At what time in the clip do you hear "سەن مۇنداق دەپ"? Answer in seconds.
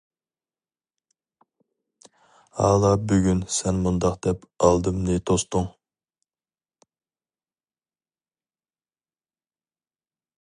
3.57-4.49